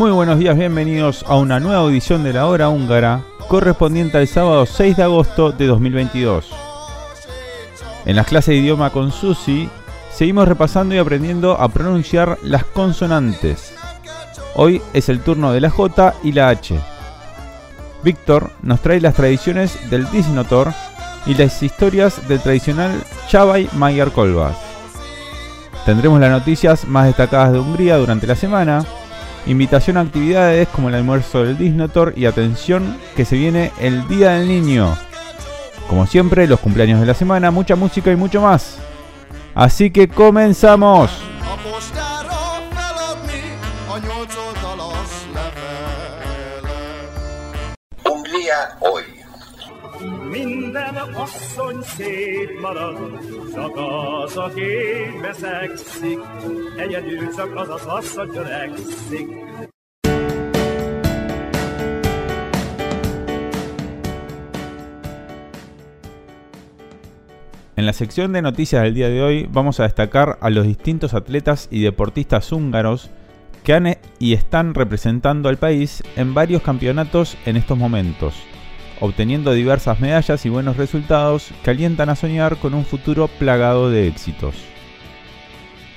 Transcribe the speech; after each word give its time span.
Muy 0.00 0.12
buenos 0.12 0.38
días, 0.38 0.56
bienvenidos 0.56 1.24
a 1.28 1.36
una 1.36 1.60
nueva 1.60 1.90
edición 1.90 2.24
de 2.24 2.32
la 2.32 2.46
hora 2.46 2.70
húngara 2.70 3.22
correspondiente 3.48 4.16
al 4.16 4.28
sábado 4.28 4.64
6 4.64 4.96
de 4.96 5.02
agosto 5.02 5.52
de 5.52 5.66
2022. 5.66 6.48
En 8.06 8.16
las 8.16 8.26
clases 8.26 8.54
de 8.54 8.56
idioma 8.56 8.88
con 8.90 9.12
Susi 9.12 9.68
seguimos 10.12 10.48
repasando 10.48 10.94
y 10.94 10.98
aprendiendo 10.98 11.60
a 11.60 11.68
pronunciar 11.68 12.38
las 12.42 12.64
consonantes. 12.64 13.72
Hoy 14.54 14.82
es 14.92 15.08
el 15.08 15.20
turno 15.20 15.52
de 15.52 15.60
la 15.60 15.70
J 15.70 16.14
y 16.22 16.32
la 16.32 16.48
H. 16.48 16.78
Víctor 18.02 18.50
nos 18.62 18.80
trae 18.80 19.00
las 19.00 19.14
tradiciones 19.14 19.90
del 19.90 20.10
Disnotor 20.10 20.72
y 21.26 21.34
las 21.34 21.62
historias 21.62 22.26
del 22.28 22.40
tradicional 22.40 22.92
Chavay 23.28 23.68
Mayer 23.74 24.10
Kolbas. 24.10 24.56
Tendremos 25.84 26.20
las 26.20 26.30
noticias 26.30 26.86
más 26.86 27.06
destacadas 27.06 27.52
de 27.52 27.58
Hungría 27.58 27.96
durante 27.96 28.26
la 28.26 28.36
semana, 28.36 28.84
invitación 29.46 29.96
a 29.96 30.00
actividades 30.00 30.68
como 30.68 30.88
el 30.88 30.94
almuerzo 30.94 31.44
del 31.44 31.58
Disnotor 31.58 32.14
y 32.16 32.26
atención 32.26 32.96
que 33.16 33.24
se 33.24 33.36
viene 33.36 33.70
el 33.80 34.06
Día 34.08 34.30
del 34.32 34.48
Niño. 34.48 34.96
Como 35.88 36.06
siempre, 36.06 36.46
los 36.46 36.60
cumpleaños 36.60 37.00
de 37.00 37.06
la 37.06 37.14
semana, 37.14 37.50
mucha 37.50 37.76
música 37.76 38.12
y 38.12 38.16
mucho 38.16 38.40
más. 38.40 38.78
Así 39.54 39.90
que 39.90 40.08
comenzamos. 40.08 41.10
A 41.42 41.56
postára 41.62 42.60
feladni 42.74 43.44
a 43.92 43.98
nyolc 43.98 44.34
oldalas 44.48 45.12
levelet. 45.34 47.10
Hungría 48.04 48.76
hoy. 48.80 49.04
En 67.80 67.86
la 67.86 67.94
sección 67.94 68.34
de 68.34 68.42
noticias 68.42 68.82
del 68.82 68.92
día 68.92 69.08
de 69.08 69.22
hoy 69.22 69.48
vamos 69.50 69.80
a 69.80 69.84
destacar 69.84 70.36
a 70.42 70.50
los 70.50 70.66
distintos 70.66 71.14
atletas 71.14 71.66
y 71.70 71.80
deportistas 71.80 72.52
húngaros 72.52 73.08
que 73.64 73.72
han 73.72 73.86
e- 73.86 73.98
y 74.18 74.34
están 74.34 74.74
representando 74.74 75.48
al 75.48 75.56
país 75.56 76.02
en 76.16 76.34
varios 76.34 76.60
campeonatos 76.60 77.38
en 77.46 77.56
estos 77.56 77.78
momentos, 77.78 78.34
obteniendo 79.00 79.54
diversas 79.54 79.98
medallas 79.98 80.44
y 80.44 80.50
buenos 80.50 80.76
resultados 80.76 81.52
que 81.64 81.70
alientan 81.70 82.10
a 82.10 82.16
soñar 82.16 82.58
con 82.58 82.74
un 82.74 82.84
futuro 82.84 83.28
plagado 83.28 83.88
de 83.88 84.08
éxitos. 84.08 84.56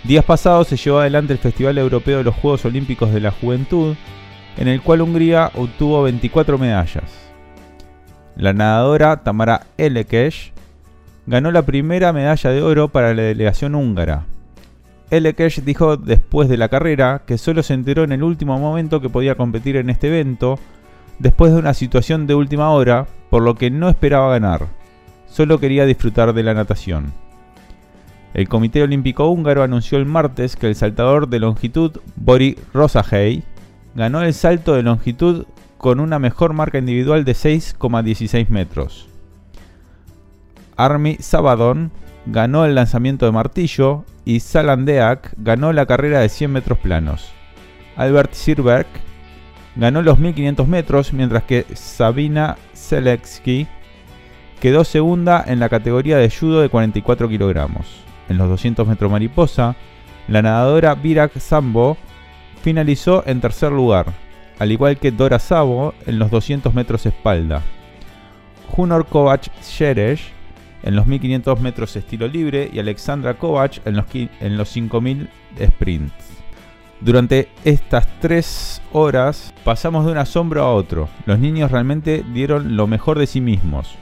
Días 0.05 0.23
pasados 0.23 0.69
se 0.69 0.77
llevó 0.77 0.99
adelante 0.99 1.33
el 1.33 1.39
Festival 1.39 1.77
Europeo 1.77 2.19
de 2.19 2.23
los 2.23 2.35
Juegos 2.35 2.63
Olímpicos 2.63 3.13
de 3.13 3.19
la 3.19 3.31
Juventud, 3.31 3.97
en 4.55 4.69
el 4.69 4.81
cual 4.81 5.01
Hungría 5.01 5.51
obtuvo 5.53 6.03
24 6.03 6.57
medallas. 6.57 7.11
La 8.37 8.53
nadadora 8.53 9.21
Tamara 9.21 9.63
Elekesh 9.77 10.52
ganó 11.25 11.51
la 11.51 11.61
primera 11.61 12.13
medalla 12.13 12.49
de 12.49 12.61
oro 12.61 12.89
para 12.89 13.13
la 13.13 13.23
delegación 13.23 13.75
húngara. 13.75 14.25
Elekesh 15.09 15.61
dijo 15.63 15.95
después 15.97 16.49
de 16.49 16.57
la 16.57 16.69
carrera 16.69 17.21
que 17.25 17.37
solo 17.37 17.61
se 17.63 17.73
enteró 17.73 18.03
en 18.03 18.11
el 18.11 18.23
último 18.23 18.57
momento 18.57 18.99
que 18.99 19.09
podía 19.09 19.35
competir 19.35 19.75
en 19.75 19.89
este 19.89 20.07
evento, 20.07 20.59
después 21.19 21.51
de 21.53 21.59
una 21.59 21.73
situación 21.73 22.25
de 22.25 22.35
última 22.35 22.71
hora, 22.71 23.05
por 23.29 23.43
lo 23.43 23.55
que 23.55 23.69
no 23.69 23.89
esperaba 23.89 24.31
ganar. 24.31 24.67
Solo 25.27 25.59
quería 25.59 25.85
disfrutar 25.85 26.33
de 26.33 26.43
la 26.43 26.53
natación. 26.53 27.13
El 28.33 28.49
Comité 28.49 28.81
Olímpico 28.81 29.27
Húngaro 29.29 29.61
anunció 29.61 29.99
el 29.99 30.05
martes 30.05 30.55
que 30.55 30.67
el 30.67 30.75
saltador 30.75 31.29
de 31.29 31.39
longitud 31.39 31.99
Bori 32.15 32.57
Rosahei 32.73 33.43
ganó 33.93 34.23
el 34.23 34.33
salto 34.33 34.73
de 34.73 34.81
longitud 34.81 35.45
con 35.77 35.99
una 35.99 36.17
mejor 36.17 36.53
marca 36.53 36.79
individual 36.79 37.25
de 37.25 37.33
6,16 37.33 38.49
metros. 38.49 39.12
Armi 40.77 41.17
Sabadon 41.19 41.91
ganó 42.25 42.65
el 42.65 42.75
lanzamiento 42.75 43.25
de 43.25 43.31
martillo 43.31 44.05
y 44.25 44.39
Salandeak 44.39 45.33
ganó 45.37 45.73
la 45.73 45.85
carrera 45.85 46.19
de 46.19 46.29
100 46.29 46.51
metros 46.51 46.77
planos. 46.79 47.31
Albert 47.95 48.33
Sirberg 48.33 48.87
ganó 49.75 50.01
los 50.01 50.19
1500 50.19 50.67
metros, 50.67 51.13
mientras 51.13 51.43
que 51.43 51.65
Sabina 51.73 52.57
Seletsky 52.73 53.67
quedó 54.59 54.83
segunda 54.83 55.43
en 55.45 55.59
la 55.59 55.69
categoría 55.69 56.17
de 56.17 56.29
judo 56.29 56.61
de 56.61 56.69
44 56.69 57.27
kilogramos. 57.27 58.03
En 58.29 58.37
los 58.37 58.49
200 58.49 58.87
metros 58.87 59.11
mariposa, 59.11 59.75
la 60.27 60.41
nadadora 60.41 60.95
Virak 60.95 61.37
Sambo 61.37 61.97
finalizó 62.61 63.23
en 63.27 63.41
tercer 63.41 63.71
lugar, 63.71 64.05
al 64.59 64.71
igual 64.71 64.97
que 64.97 65.11
Dora 65.11 65.39
Sabo 65.39 65.93
en 66.05 66.17
los 66.17 66.31
200 66.31 66.73
metros 66.73 67.05
espalda. 67.05 67.61
Junor 68.69 69.05
Kovac 69.05 69.51
Sheresh 69.61 70.32
en 70.83 70.95
los 70.95 71.07
1500 71.07 71.59
metros 71.59 71.95
estilo 71.95 72.27
libre 72.27 72.69
y 72.71 72.79
Alexandra 72.79 73.35
Kovac 73.35 73.85
en 73.85 73.95
los, 73.95 74.05
en 74.13 74.57
los 74.57 74.69
5000 74.69 75.29
sprints. 75.59 76.13
Durante 77.01 77.49
estas 77.65 78.07
tres 78.21 78.81
horas 78.93 79.53
pasamos 79.63 80.05
de 80.05 80.13
un 80.13 80.17
asombro 80.17 80.63
a 80.63 80.73
otro. 80.73 81.09
Los 81.25 81.39
niños 81.39 81.71
realmente 81.71 82.23
dieron 82.33 82.77
lo 82.77 82.87
mejor 82.87 83.19
de 83.19 83.27
sí 83.27 83.41
mismos. 83.41 83.95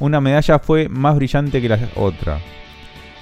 Una 0.00 0.20
medalla 0.20 0.58
fue 0.58 0.88
más 0.88 1.14
brillante 1.14 1.62
que 1.62 1.68
la 1.68 1.78
otra. 1.94 2.40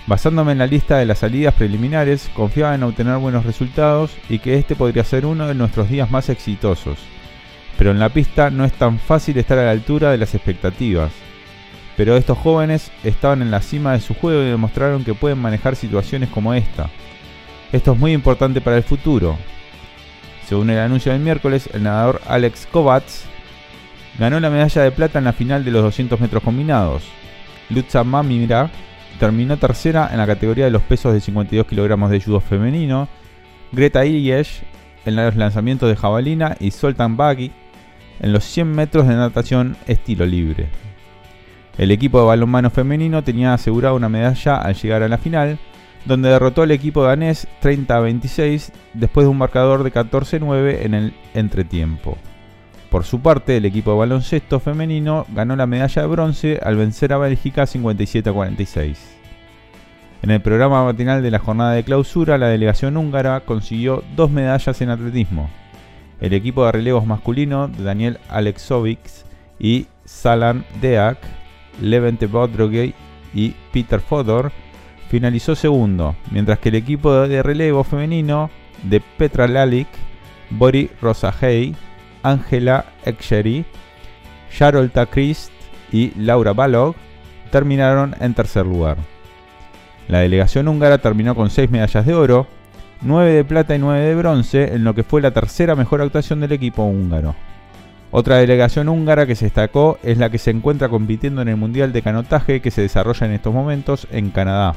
Basándome 0.07 0.53
en 0.53 0.59
la 0.59 0.67
lista 0.67 0.97
de 0.97 1.05
las 1.05 1.19
salidas 1.19 1.55
preliminares, 1.55 2.31
confiaba 2.35 2.75
en 2.75 2.83
obtener 2.83 3.19
buenos 3.19 3.45
resultados 3.45 4.17
y 4.29 4.39
que 4.39 4.57
este 4.57 4.75
podría 4.75 5.05
ser 5.05 5.27
uno 5.27 5.47
de 5.47 5.55
nuestros 5.55 5.91
días 5.91 6.11
más 6.11 6.31
exitosos. 6.31 6.99
Pero 7.77 7.91
en 7.91 7.99
la 7.99 8.09
pista 8.09 8.51
no 8.51 8.65
es 8.65 8.73
tan 8.73 8.99
fácil 8.99 9.37
estar 9.37 9.59
a 9.59 9.65
la 9.67 9.71
altura 9.71 10.11
de 10.11 10.19
las 10.19 10.35
expectativas. 10.35 11.13
Pero 12.01 12.17
estos 12.17 12.39
jóvenes 12.39 12.91
estaban 13.05 13.43
en 13.43 13.51
la 13.51 13.61
cima 13.61 13.93
de 13.93 14.01
su 14.01 14.15
juego 14.15 14.41
y 14.41 14.47
demostraron 14.47 15.05
que 15.05 15.13
pueden 15.13 15.37
manejar 15.37 15.77
situaciones 15.77 16.31
como 16.31 16.55
esta. 16.55 16.89
Esto 17.73 17.93
es 17.93 17.99
muy 17.99 18.15
importante 18.15 18.63
para 18.63 18.79
el 18.79 18.83
futuro. 18.83 19.37
Según 20.47 20.71
el 20.71 20.79
anuncio 20.79 21.13
del 21.13 21.21
miércoles, 21.21 21.69
el 21.75 21.83
nadador 21.83 22.23
Alex 22.27 22.67
Kovacs 22.73 23.25
ganó 24.19 24.41
la 24.41 24.49
medalla 24.49 24.81
de 24.81 24.93
plata 24.93 25.19
en 25.19 25.27
la 25.27 25.35
final 25.35 25.63
de 25.63 25.73
los 25.73 25.83
200 25.83 26.19
metros 26.19 26.43
combinados. 26.43 27.03
Lutza 27.69 28.03
Mamira 28.03 28.71
terminó 29.19 29.59
tercera 29.59 30.09
en 30.11 30.17
la 30.17 30.27
categoría 30.27 30.65
de 30.65 30.71
los 30.71 30.81
pesos 30.81 31.13
de 31.13 31.21
52 31.21 31.67
kilogramos 31.67 32.11
de 32.11 32.23
judo 32.23 32.41
femenino. 32.41 33.09
Greta 33.73 34.07
Iliesh 34.07 34.63
en 35.05 35.17
los 35.17 35.37
lanzamientos 35.37 35.91
de 35.91 35.97
jabalina 35.97 36.57
y 36.61 36.71
Soltan 36.71 37.19
Bagui 37.19 37.53
en 38.21 38.33
los 38.33 38.45
100 38.45 38.73
metros 38.73 39.07
de 39.07 39.17
natación 39.17 39.77
estilo 39.87 40.25
libre. 40.25 40.90
El 41.81 41.93
equipo 41.93 42.21
de 42.21 42.27
balonmano 42.27 42.69
femenino 42.69 43.25
tenía 43.25 43.55
asegurada 43.55 43.95
una 43.95 44.11
medalla 44.11 44.57
al 44.57 44.75
llegar 44.75 45.03
a 45.03 45.09
la 45.09 45.17
final, 45.17 45.59
donde 46.05 46.29
derrotó 46.29 46.61
al 46.61 46.73
equipo 46.73 47.05
danés 47.05 47.49
30 47.61 47.97
a 47.97 48.01
26 48.01 48.71
después 48.93 49.25
de 49.25 49.31
un 49.31 49.39
marcador 49.39 49.83
de 49.83 49.91
14-9 49.91 50.81
en 50.83 50.93
el 50.93 51.15
entretiempo. 51.33 52.19
Por 52.91 53.05
su 53.05 53.21
parte, 53.21 53.57
el 53.57 53.65
equipo 53.65 53.93
de 53.93 53.97
baloncesto 53.97 54.61
femenino 54.61 55.25
ganó 55.31 55.57
la 55.57 55.67
medalla 55.67 56.03
de 56.03 56.09
bronce 56.09 56.61
al 56.63 56.77
vencer 56.77 57.15
a 57.15 57.19
Bélgica 57.19 57.65
57 57.65 58.29
a 58.29 58.33
46. 58.35 59.17
En 60.21 60.31
el 60.33 60.43
programa 60.43 60.85
matinal 60.85 61.23
de 61.23 61.31
la 61.31 61.39
jornada 61.39 61.73
de 61.73 61.83
clausura, 61.83 62.37
la 62.37 62.49
delegación 62.49 62.99
húngara 62.99 63.41
consiguió 63.41 64.05
dos 64.17 64.31
medallas 64.31 64.83
en 64.83 64.91
atletismo. 64.91 65.49
El 66.21 66.35
equipo 66.35 66.67
de 66.67 66.73
relevos 66.73 67.07
masculino 67.07 67.69
de 67.69 67.85
Daniel 67.85 68.19
Alexovics 68.29 69.25
y 69.59 69.87
Salan 70.05 70.67
Deak, 70.83 71.40
Levente 71.81 72.27
Bodrogey 72.27 72.95
y 73.35 73.55
Peter 73.73 74.01
Fodor 74.01 74.53
finalizó 75.09 75.55
segundo, 75.55 76.15
mientras 76.31 76.59
que 76.59 76.69
el 76.69 76.77
equipo 76.77 77.13
de 77.13 77.43
relevo 77.43 77.85
femenino 77.85 78.51
de 78.85 79.01
Petra 79.01 79.49
Lalick, 79.49 79.89
Bori 80.51 80.91
Rosahei, 81.01 81.75
Angela 82.23 82.85
Eksheri, 83.05 83.65
Sharolta 84.53 85.07
Christ 85.07 85.53
y 85.93 86.13
Laura 86.17 86.53
Balog 86.53 86.95
terminaron 87.51 88.15
en 88.21 88.35
tercer 88.35 88.67
lugar. 88.67 88.97
La 90.09 90.21
delegación 90.21 90.69
húngara 90.69 90.99
terminó 90.99 91.35
con 91.35 91.51
6 91.51 91.71
medallas 91.71 92.05
de 92.05 92.15
oro, 92.15 92.47
9 93.03 93.33
de 93.33 93.45
plata 93.45 93.75
y 93.75 93.79
9 93.79 94.01
de 94.01 94.15
bronce, 94.15 94.75
en 94.75 94.85
lo 94.85 94.95
que 94.95 95.05
fue 95.05 95.21
la 95.21 95.31
tercera 95.31 95.75
mejor 95.77 96.03
actuación 96.03 96.41
del 96.41 96.53
equipo 96.53 96.83
húngaro. 96.85 97.35
Otra 98.13 98.39
delegación 98.39 98.89
húngara 98.89 99.27
que 99.27 99.37
se 99.37 99.47
destacó 99.47 99.99
es 100.03 100.19
la 100.19 100.31
que 100.31 100.39
se 100.39 100.51
encuentra 100.51 100.89
compitiendo 100.89 101.43
en 101.43 101.49
el 101.49 101.57
Mundial 101.57 101.93
de 101.93 102.03
Canotaje 102.03 102.61
que 102.61 102.73
se 102.73 102.83
desarrolla 102.83 103.27
en 103.27 103.33
estos 103.33 103.55
momentos 103.55 104.09
en 104.11 104.31
Canadá. 104.31 104.75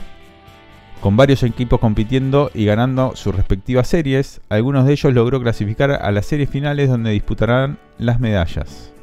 Con 1.02 1.18
varios 1.18 1.42
equipos 1.42 1.80
compitiendo 1.80 2.52
y 2.54 2.66
ganando 2.66 3.14
sus 3.16 3.36
respectivas 3.36 3.88
series, 3.88 4.40
algunos 4.50 4.86
de 4.86 4.94
ellos 4.94 5.14
logró 5.14 5.42
clasificar 5.42 5.92
a 5.92 6.12
las 6.12 6.28
series 6.28 6.50
finales 6.50 6.90
donde 6.90 7.12
disputarán 7.12 7.80
las 7.98 8.20
medallas. 8.20 8.94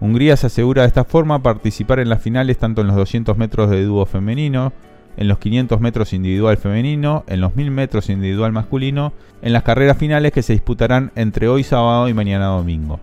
Hungría 0.00 0.36
se 0.36 0.46
asegura 0.46 0.82
de 0.82 0.88
esta 0.88 1.04
forma 1.04 1.42
participar 1.42 1.98
en 1.98 2.08
las 2.08 2.22
finales 2.22 2.58
tanto 2.58 2.80
en 2.80 2.88
los 2.88 2.96
200 2.96 3.36
metros 3.36 3.70
de 3.70 3.84
dúo 3.84 4.06
femenino, 4.06 4.72
en 5.16 5.28
los 5.28 5.38
500 5.38 5.80
metros 5.80 6.12
individual 6.14 6.56
femenino, 6.56 7.24
en 7.28 7.40
los 7.40 7.54
1000 7.54 7.70
metros 7.70 8.08
individual 8.08 8.52
masculino, 8.52 9.12
en 9.42 9.52
las 9.52 9.62
carreras 9.62 9.98
finales 9.98 10.32
que 10.32 10.42
se 10.42 10.54
disputarán 10.54 11.12
entre 11.14 11.46
hoy 11.46 11.62
sábado 11.62 12.08
y 12.08 12.14
mañana 12.14 12.46
domingo. 12.46 12.98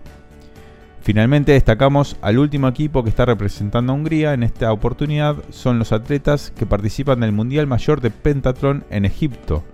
Finalmente 1.02 1.50
destacamos 1.52 2.16
al 2.22 2.38
último 2.38 2.68
equipo 2.68 3.02
que 3.02 3.10
está 3.10 3.24
representando 3.24 3.92
a 3.92 3.96
Hungría 3.96 4.34
en 4.34 4.44
esta 4.44 4.72
oportunidad 4.72 5.34
son 5.50 5.80
los 5.80 5.90
atletas 5.90 6.52
que 6.56 6.64
participan 6.64 7.18
del 7.20 7.32
Mundial 7.32 7.66
Mayor 7.66 8.00
de 8.00 8.10
Pentathlon 8.10 8.84
en 8.88 9.04
Egipto, 9.04 9.64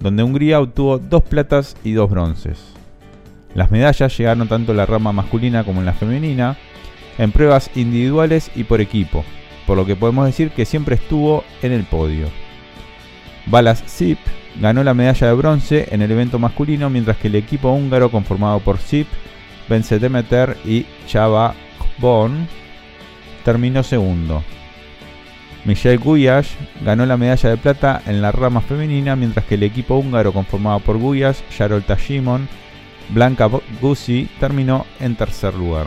donde 0.00 0.22
Hungría 0.22 0.60
obtuvo 0.60 0.98
dos 0.98 1.22
platas 1.24 1.76
y 1.84 1.92
dos 1.92 2.08
bronces. 2.08 2.72
Las 3.54 3.70
medallas 3.70 4.16
llegaron 4.16 4.48
tanto 4.48 4.72
en 4.72 4.78
la 4.78 4.86
rama 4.86 5.12
masculina 5.12 5.62
como 5.62 5.80
en 5.80 5.86
la 5.86 5.92
femenina, 5.92 6.56
en 7.18 7.32
pruebas 7.32 7.70
individuales 7.74 8.50
y 8.54 8.64
por 8.64 8.80
equipo, 8.80 9.26
por 9.66 9.76
lo 9.76 9.84
que 9.84 9.94
podemos 9.94 10.24
decir 10.24 10.52
que 10.52 10.64
siempre 10.64 10.94
estuvo 10.94 11.44
en 11.60 11.72
el 11.72 11.84
podio. 11.84 12.28
Balas 13.44 13.84
Zip 13.86 14.18
ganó 14.58 14.82
la 14.84 14.94
medalla 14.94 15.26
de 15.26 15.34
bronce 15.34 15.88
en 15.90 16.00
el 16.00 16.10
evento 16.10 16.38
masculino, 16.38 16.88
mientras 16.88 17.18
que 17.18 17.28
el 17.28 17.34
equipo 17.34 17.70
húngaro 17.70 18.10
conformado 18.10 18.60
por 18.60 18.78
Zip 18.78 19.06
Vence 19.72 19.98
Demeter 19.98 20.58
y 20.66 20.84
Chava 21.06 21.54
Bon 21.96 22.46
terminó 23.42 23.82
segundo. 23.82 24.44
Michelle 25.64 25.96
Guyas 25.96 26.50
ganó 26.84 27.06
la 27.06 27.16
medalla 27.16 27.48
de 27.48 27.56
plata 27.56 28.02
en 28.04 28.20
la 28.20 28.32
rama 28.32 28.60
femenina, 28.60 29.16
mientras 29.16 29.46
que 29.46 29.54
el 29.54 29.62
equipo 29.62 29.94
húngaro 29.94 30.34
conformado 30.34 30.80
por 30.80 30.98
Guyas, 30.98 31.42
Jarolta 31.56 31.96
Shimon, 31.96 32.50
Blanca 33.14 33.48
Guzzi 33.80 34.28
terminó 34.38 34.84
en 35.00 35.16
tercer 35.16 35.54
lugar. 35.54 35.86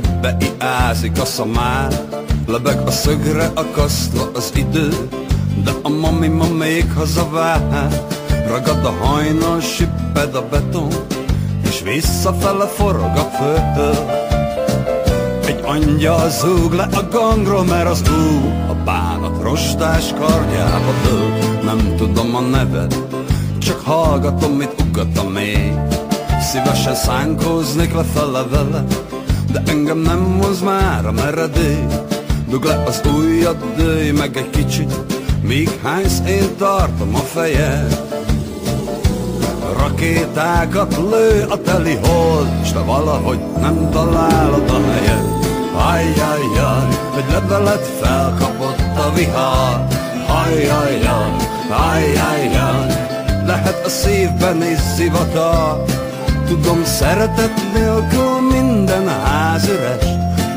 Ködbe 0.00 0.36
iázik 0.40 1.20
a 1.20 1.24
szamár. 1.24 2.00
Lebeg 2.46 2.86
a 2.86 2.90
szögre 2.90 3.50
akasztva 3.54 4.30
az 4.34 4.52
idő, 4.54 4.88
de 5.64 5.70
a 5.82 5.88
mami 5.88 6.28
ma 6.28 6.46
még 6.48 6.92
hazavár. 6.92 7.88
Ragad 8.46 8.84
a 8.84 9.06
hajnal, 9.06 9.60
sipped 9.60 10.34
a 10.34 10.48
beton, 10.50 10.88
és 11.62 11.82
visszafele 11.82 12.66
forog 12.66 13.16
a 13.16 13.30
föld. 13.36 13.98
Egy 15.46 15.60
angyal 15.64 16.28
zúg 16.28 16.72
le 16.72 16.88
a 16.92 17.08
gangról, 17.10 17.64
mert 17.64 17.88
az 17.88 18.02
ú, 18.08 18.48
a 18.68 18.74
bánat 18.84 19.42
rostás 19.42 20.12
kardjába 20.18 20.92
dől. 21.04 21.32
Nem 21.64 21.94
tudom 21.96 22.34
a 22.34 22.40
neved, 22.40 22.96
csak 23.58 23.80
hallgatom, 23.80 24.52
mit 24.52 24.74
ugat 24.88 25.18
a 25.18 25.28
mély. 25.28 25.72
Szívesen 26.40 26.94
szánkóznék 26.94 27.94
lefele 27.94 28.42
vele 28.50 28.84
De 29.52 29.62
engem 29.66 29.98
nem 29.98 30.18
moz 30.18 30.60
már 30.60 31.06
a 31.06 31.12
meredély 31.12 31.86
Dug 32.48 32.64
le 32.64 32.82
az 32.86 33.00
ujjad, 33.16 33.56
dőj 33.76 34.10
meg 34.10 34.36
egy 34.36 34.50
kicsit 34.50 34.92
Míg 35.42 35.70
hánysz 35.82 36.22
én 36.26 36.56
tartom 36.58 37.14
a 37.14 37.18
fejed. 37.18 38.02
Rakétákat 39.78 40.96
lő 40.96 41.46
a 41.48 41.60
teli 41.60 41.94
hold 41.94 42.48
S 42.64 42.72
te 42.72 42.78
valahogy 42.78 43.38
nem 43.60 43.90
találod 43.90 44.70
a 44.70 44.90
helyed. 44.90 45.24
Ajjajjaj, 45.74 46.88
egy 47.16 47.32
levelet 47.32 47.86
felkapott 48.00 48.78
a 48.78 49.12
vihar. 49.14 49.86
Ajjajjaj, 50.44 51.30
ajjajjaj 51.92 52.86
Lehet 53.46 53.82
a 53.84 53.88
szívben 53.88 54.62
is 54.62 54.78
zivatar 54.96 55.84
Tudom, 56.48 56.84
szeretet 56.84 57.72
nélkül 57.72 58.40
minden 58.50 59.08
ház 59.08 59.68
üres, 59.68 60.04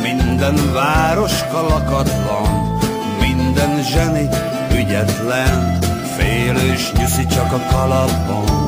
minden 0.02 0.74
város 0.74 1.48
kalakatlan, 1.52 2.80
minden 3.20 3.84
zseni 3.84 4.30
ügyetlen, 4.76 5.80
félős 6.18 6.92
nyuszi 6.92 7.26
csak 7.26 7.52
a 7.54 7.76
kalapban. 7.76 8.62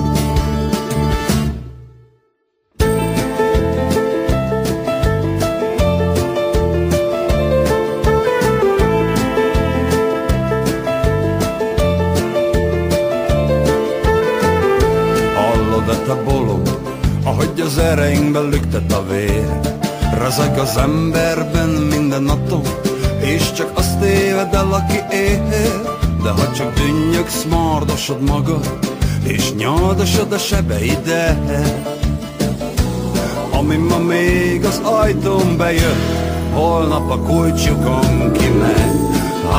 Az 17.73 17.80
ereinkben 17.80 18.49
lüktet 18.49 18.92
a 18.92 19.03
vér. 19.09 19.59
Rezeg 20.19 20.57
az 20.57 20.77
emberben 20.77 21.69
minden 21.69 22.27
atom 22.27 22.61
És 23.19 23.51
csak 23.51 23.71
azt 23.73 23.99
téved 23.99 24.53
el, 24.53 24.73
aki 24.73 25.15
él. 25.15 25.81
De 26.23 26.30
ha 26.30 26.51
csak 26.51 26.73
dünnyögsz, 26.73 27.45
mardosod 27.49 28.21
magad 28.21 28.80
És 29.23 29.53
nyaldosod 29.53 30.31
a 30.31 30.37
sebeidet. 30.37 31.77
Ami 33.51 33.75
ma 33.75 33.97
még 33.97 34.65
az 34.65 34.81
ajtón 34.83 35.57
bejött 35.57 36.51
Holnap 36.53 37.11
a 37.11 37.18
kulcsukon 37.18 38.31
kimegy. 38.31 38.99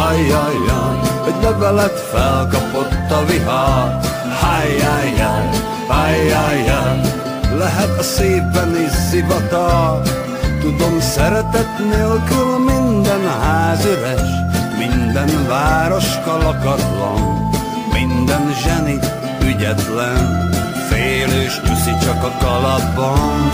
Ajjajjaj, 0.09 0.99
egy 1.27 1.43
levelet 1.43 2.01
felkapott 2.13 3.11
a 3.11 3.25
vihar. 3.27 4.01
Ajjajjaj, 4.43 5.49
ajjajjaj 5.89 7.23
lehet 7.59 7.99
a 7.99 8.03
szépben 8.03 8.77
is 8.87 8.93
szivatar 9.11 10.01
Tudom, 10.61 11.01
szeretet 11.01 11.79
nélkül 11.79 12.59
minden 12.59 13.31
ház 13.41 13.85
üres 13.85 14.29
Minden 14.79 15.47
város 15.49 16.21
kalakatlan 16.25 17.51
Minden 17.93 18.55
zseni 18.63 18.99
ügyetlen 19.47 20.53
Félős 20.89 21.61
nyuszi 21.69 21.91
csak 22.05 22.25
a 22.25 22.45
kalapban. 22.45 23.51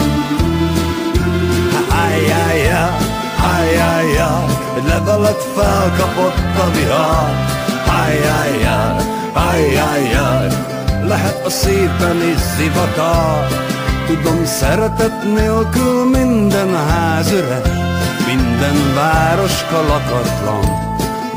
Hájjájjá, 1.88 2.96
hájjájjá 3.36 4.44
Egy 4.76 4.88
levelet 4.88 5.42
felkapott 5.54 6.58
a 6.58 6.70
vihar. 6.74 7.28
Hájjájjá, 7.86 8.96
hájjájjá 9.34 10.46
Lehet 11.04 11.46
a 11.46 11.50
szépen 11.50 12.22
is 12.34 12.40
zivatar 12.56 13.46
Tudom, 14.10 14.44
szeretet 14.44 15.22
nélkül 15.22 16.10
minden 16.10 16.74
ház 16.88 17.32
üres, 17.32 17.68
minden 18.26 18.94
város 18.94 19.64
kalakatlan, 19.64 20.64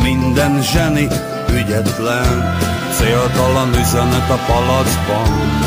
minden 0.03 0.61
zseni 0.61 1.07
ügyetlen, 1.49 2.57
céltalan 2.97 3.69
üzenet 3.69 4.29
a 4.29 4.39
palacban. 4.47 5.62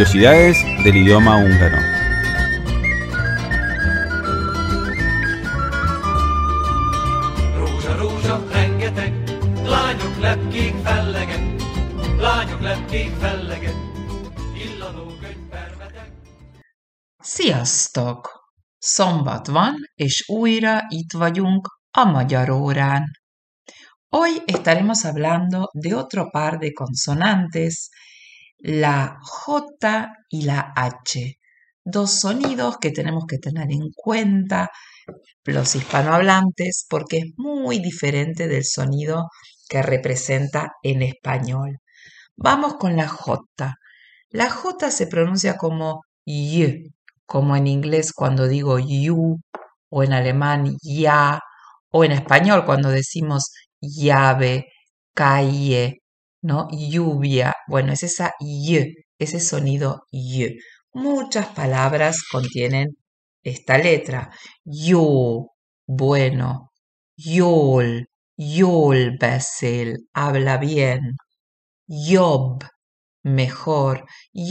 Curiosidades 0.00 0.62
del 0.82 0.94
idioma 0.94 1.34
húngaro. 1.36 1.76
Sziasztok! 17.18 18.28
Szombat 18.78 19.46
van, 19.46 19.74
és 19.94 20.24
újra 20.28 20.80
itt 20.88 21.12
vagyunk 21.12 21.68
a 21.90 22.04
magyar 22.04 22.50
órán. 22.50 23.02
Hoy 24.08 24.30
estaremos 24.46 25.02
hablando 25.02 25.64
de 25.72 25.96
otro 25.96 26.30
par 26.30 26.56
de 26.56 26.72
consonantes, 26.72 27.88
la 28.60 29.18
J 29.22 30.12
y 30.28 30.42
la 30.42 30.72
H, 30.76 31.38
dos 31.84 32.10
sonidos 32.12 32.78
que 32.78 32.90
tenemos 32.90 33.24
que 33.26 33.38
tener 33.38 33.70
en 33.72 33.90
cuenta 33.94 34.70
los 35.44 35.74
hispanohablantes 35.74 36.86
porque 36.88 37.18
es 37.18 37.26
muy 37.36 37.78
diferente 37.80 38.48
del 38.48 38.64
sonido 38.64 39.28
que 39.68 39.82
representa 39.82 40.72
en 40.82 41.02
español. 41.02 41.78
Vamos 42.36 42.74
con 42.76 42.96
la 42.96 43.08
J. 43.08 43.74
La 44.30 44.50
J 44.50 44.90
se 44.90 45.06
pronuncia 45.06 45.56
como 45.56 46.02
Y, 46.24 46.92
como 47.26 47.56
en 47.56 47.66
inglés 47.66 48.12
cuando 48.12 48.46
digo 48.48 48.78
you, 48.78 49.40
o 49.90 50.02
en 50.04 50.12
alemán 50.12 50.76
ya, 50.82 51.40
o 51.90 52.04
en 52.04 52.12
español 52.12 52.64
cuando 52.64 52.90
decimos 52.90 53.52
llave, 53.80 54.66
calle, 55.14 55.99
¿no? 56.42 56.68
Lluvia. 56.72 57.54
Bueno, 57.68 57.92
es 57.92 58.02
esa 58.02 58.32
Y, 58.40 58.94
ese 59.18 59.40
sonido 59.40 60.04
Y. 60.10 60.58
Muchas 60.92 61.46
palabras 61.48 62.18
contienen 62.30 62.96
esta 63.42 63.78
letra. 63.78 64.30
Yo, 64.64 65.46
bueno. 65.86 66.72
Yol, 67.16 68.08
yol 68.36 69.16
beszél, 69.18 70.08
habla 70.14 70.56
bien. 70.58 71.16
Job, 71.88 72.64
mejor. 73.22 74.06
De 74.32 74.50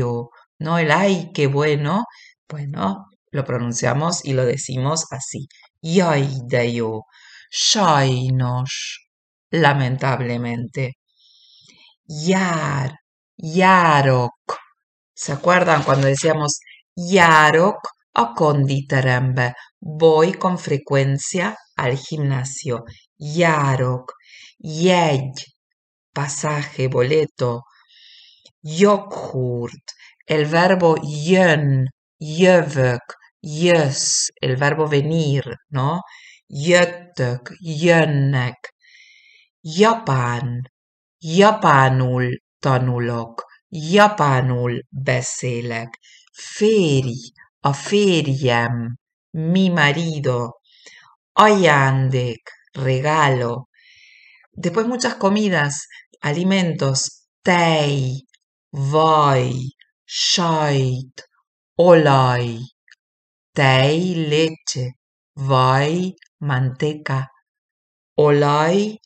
jó. 0.00 0.30
No 0.58 0.78
el 0.78 0.90
ay, 0.90 1.30
qué 1.34 1.46
bueno. 1.46 2.04
Bueno, 2.48 3.06
lo 3.30 3.44
pronunciamos 3.44 4.24
y 4.24 4.32
lo 4.34 4.44
decimos 4.44 5.06
así. 5.10 5.48
Jó. 5.82 7.04
Lamentablemente. 9.50 10.96
Yar, 12.06 12.92
járok. 13.38 14.32
¿Se 15.14 15.32
acuerdan 15.32 15.82
cuando 15.82 16.06
decíamos 16.06 16.60
járok 16.94 17.78
a 18.14 18.34
konditerembe? 18.34 19.54
Voy 19.80 20.34
con 20.34 20.58
frecuencia 20.58 21.56
al 21.76 21.96
gimnasio. 21.96 22.84
Járok. 23.18 24.12
Jegy, 24.58 25.44
pasaje, 26.12 26.88
boleto. 26.88 27.62
Joghurt, 28.62 29.84
el 30.26 30.46
verbo 30.46 30.96
jön, 31.02 31.86
jövök, 32.18 33.14
jössz, 33.40 34.30
el 34.40 34.56
verbo 34.56 34.88
venir, 34.88 35.44
¿no? 35.70 36.00
Jöttök, 36.48 37.56
jönnek. 37.58 38.74
Japán, 39.60 40.72
japánul 41.18 42.40
tanulok, 42.58 43.44
japánul 43.68 44.82
beszélek. 44.88 45.98
Férj, 46.32 47.32
a 47.60 47.72
férjem, 47.72 48.96
mi 49.30 49.68
marido. 49.68 50.50
Ajándék, 51.32 52.50
regalo. 52.72 53.68
Después 54.52 54.86
muchas 54.86 55.14
comidas, 55.16 55.86
alimentos, 56.20 57.00
tej, 57.42 58.24
vaj, 58.70 59.52
sajt, 60.04 61.28
olaj, 61.74 62.58
tej, 63.52 64.14
leche, 64.30 64.86
vaj, 65.34 66.14
manteca, 66.40 67.30
olaj, 68.16 68.96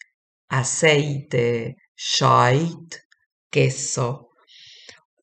aceite, 0.48 1.76
sajt, 1.96 3.00
queso, 3.50 4.30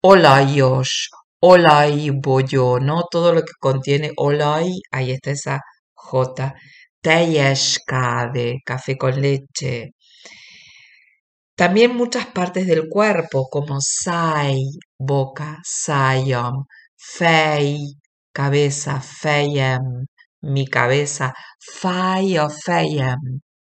olajos, 0.02 1.10
olajbogyó, 1.42 2.80
¿no? 2.80 3.04
Todo 3.12 3.34
lo 3.34 3.42
que 3.42 3.54
contiene 3.60 4.12
olaj, 4.18 4.68
ahí 4.92 5.12
está 5.12 5.32
esa 5.32 5.62
J. 5.96 6.54
Teljes 7.02 7.80
kávé, 7.86 8.62
café 8.66 8.98
con 8.98 9.22
leche. 9.22 9.92
También 11.56 11.96
muchas 11.96 12.28
partes 12.28 12.68
del 12.68 12.88
cuerpo, 12.90 13.48
como 13.50 13.78
sai, 13.82 14.62
boca, 14.98 15.60
szájam, 15.64 16.66
fej, 16.96 17.78
cabeza, 18.32 19.02
fejem, 19.02 20.06
mi 20.54 20.66
cabeza, 20.68 21.34
fáj 21.80 22.38
a 22.46 22.48
fejem, 22.50 23.22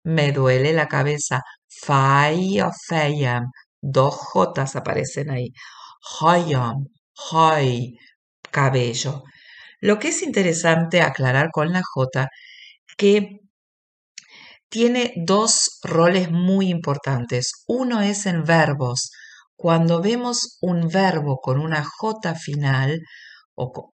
me 0.05 0.33
duele 0.33 0.73
la 0.73 0.87
cabeza, 0.89 1.41
fáj 1.87 2.61
a 2.61 2.71
fejem, 2.89 3.45
dos 3.81 4.15
jotas 4.33 4.77
aparecen 4.77 5.31
ahí, 5.31 5.49
hajam, 6.21 6.87
haj, 7.31 7.69
cabello. 8.51 9.23
Lo 9.81 9.99
que 9.99 10.09
es 10.09 10.23
interesante 10.23 11.03
aclarar 11.03 11.51
con 11.53 11.73
la 11.73 11.83
J 11.83 12.29
que 12.97 13.41
tiene 14.69 15.13
dos 15.17 15.79
roles 15.83 16.31
muy 16.31 16.69
importantes. 16.69 17.53
Uno 17.67 18.01
es 18.03 18.27
en 18.27 18.45
verbos. 18.45 19.11
Cuando 19.57 20.03
vemos 20.03 20.59
un 20.61 20.89
verbo 20.89 21.39
con 21.41 21.61
una 21.61 21.85
J 21.85 22.35
final, 22.35 23.01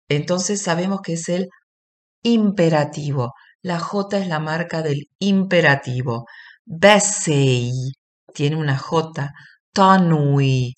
entonces 0.09 0.61
sabemos 0.61 1.01
que 1.01 1.13
es 1.13 1.29
el 1.29 1.49
imperativo. 2.23 3.33
La 3.61 3.79
J 3.79 4.17
es 4.19 4.27
la 4.27 4.39
marca 4.39 4.81
del 4.81 5.09
imperativo. 5.19 6.25
Besei 6.65 7.71
tiene 8.33 8.55
una 8.55 8.77
J. 8.77 9.31
Tanui 9.73 10.73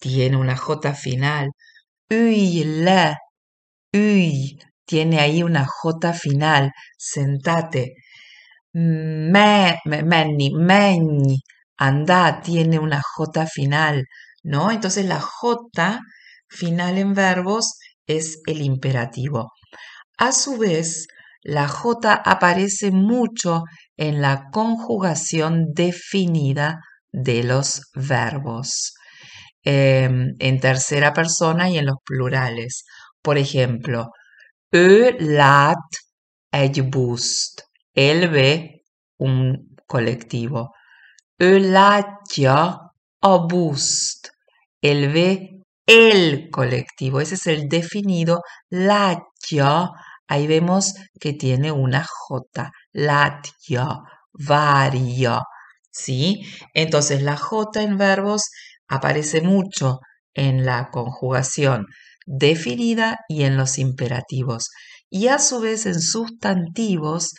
tiene 0.00 0.36
una 0.36 0.56
J 0.56 0.94
final. 0.94 1.50
Uy, 2.10 2.64
le, 2.64 3.16
uy, 3.92 4.58
tiene 4.84 5.20
ahí 5.20 5.42
una 5.42 5.66
J 5.66 6.12
final. 6.14 6.72
Sentate. 6.98 7.94
Me, 8.72 9.80
menni, 9.84 10.50
meñi, 10.54 11.36
anda, 11.78 12.40
tiene 12.42 12.78
una 12.78 13.00
J 13.02 13.46
final, 13.46 14.04
¿no? 14.42 14.70
Entonces 14.70 15.06
la 15.06 15.20
J 15.20 16.00
final 16.48 16.98
en 16.98 17.14
verbos 17.14 17.78
es 18.06 18.40
el 18.46 18.62
imperativo. 18.62 19.52
A 20.18 20.32
su 20.32 20.56
vez, 20.56 21.06
la 21.42 21.68
J 21.68 22.14
aparece 22.14 22.90
mucho 22.90 23.64
en 23.96 24.22
la 24.22 24.48
conjugación 24.50 25.74
definida 25.74 26.80
de 27.12 27.42
los 27.44 27.82
verbos, 27.94 28.94
em, 29.64 30.34
en 30.38 30.60
tercera 30.60 31.12
persona 31.12 31.68
y 31.70 31.78
en 31.78 31.86
los 31.86 31.96
plurales. 32.04 32.84
Por 33.22 33.36
ejemplo, 33.38 34.10
Ö 34.72 35.12
lat 35.18 35.76
egy 36.50 36.82
buszt. 36.82 37.62
Él 37.94 38.28
ve 38.28 38.82
un 39.18 39.74
colectivo. 39.86 40.70
Ő 41.38 41.58
látja 41.70 42.78
a 43.20 43.38
buszt. 43.38 44.30
Él 44.80 45.12
ve 45.12 45.62
el 45.86 46.48
colectivo. 46.50 47.20
Ese 47.20 47.34
es 47.36 47.46
el 47.46 47.68
definido. 47.68 48.40
Látja. 48.70 49.90
Ahí 50.28 50.46
vemos 50.46 50.94
que 51.20 51.32
tiene 51.32 51.72
una 51.72 52.04
J. 52.04 52.70
Látja. 52.92 54.02
Varia. 54.32 55.42
¿Sí? 55.90 56.42
Entonces 56.74 57.22
la 57.22 57.36
J 57.36 57.82
en 57.82 57.96
verbos 57.96 58.42
aparece 58.88 59.40
mucho 59.40 60.00
en 60.34 60.66
la 60.66 60.90
conjugación 60.90 61.86
definida 62.26 63.18
y 63.28 63.44
en 63.44 63.56
los 63.56 63.78
imperativos. 63.78 64.70
Y 65.08 65.28
a 65.28 65.38
su 65.38 65.60
vez 65.60 65.86
en 65.86 66.00
sustantivos 66.00 67.34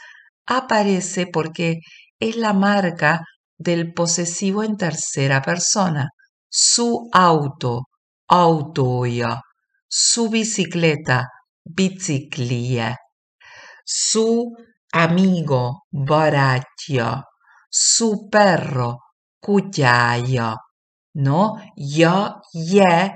aparece 0.45 1.27
porque 1.27 1.79
es 2.19 2.37
la 2.37 2.53
marca 2.53 3.21
del 3.57 3.93
posesivo 3.93 4.63
en 4.63 4.77
tercera 4.77 5.41
persona. 5.41 6.09
Su 6.49 7.09
auto, 7.11 7.83
autoja. 8.27 9.41
Su 9.89 10.29
bicicleta, 10.29 11.27
biciclia. 11.69 12.95
Su 13.85 14.55
amigo, 14.91 15.83
barátja. 15.91 17.23
Su 17.69 18.29
perro, 18.29 18.97
kutyája. 19.39 20.55
¿no? 21.17 21.55
Ya, 21.75 22.35
ye 22.53 23.11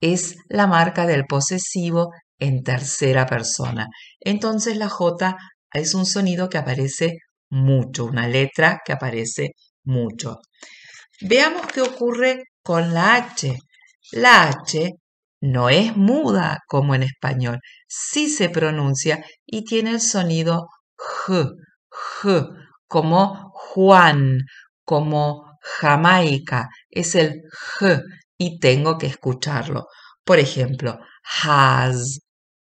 es 0.00 0.36
la 0.48 0.66
marca 0.66 1.06
del 1.06 1.26
posesivo 1.26 2.10
en 2.38 2.62
tercera 2.62 3.26
persona. 3.26 3.86
Entonces 4.20 4.76
la 4.76 4.88
J 4.88 5.36
es 5.72 5.94
un 5.94 6.06
sonido 6.06 6.48
que 6.48 6.58
aparece 6.58 7.18
mucho, 7.50 8.06
una 8.06 8.26
letra 8.26 8.80
que 8.84 8.92
aparece 8.92 9.50
mucho. 9.84 10.38
Veamos 11.20 11.66
qué 11.66 11.82
ocurre 11.82 12.42
con 12.62 12.94
la 12.94 13.16
H. 13.16 13.56
La 14.12 14.48
H 14.48 14.90
no 15.42 15.68
es 15.70 15.96
muda 15.96 16.60
como 16.68 16.94
en 16.94 17.02
español, 17.04 17.60
sí 17.88 18.28
se 18.30 18.48
pronuncia 18.50 19.24
y 19.46 19.64
tiene 19.66 19.90
el 19.92 20.00
sonido 20.00 20.68
J, 20.96 21.50
J, 21.90 22.48
como 22.88 23.50
Juan, 23.54 24.40
como 24.84 25.58
Jamaica, 25.62 26.68
es 26.90 27.14
el 27.16 27.42
J 27.78 28.02
y 28.38 28.58
tengo 28.60 28.98
que 28.98 29.06
escucharlo. 29.08 29.86
Por 30.24 30.38
ejemplo, 30.38 30.98
has, 31.44 32.20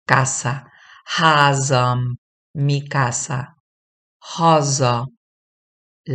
casa, 0.06 0.66
hasam, 1.18 2.16
mi 2.54 2.86
casa, 2.88 3.54
haza, 4.20 5.04